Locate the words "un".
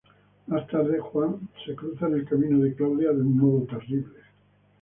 3.21-3.37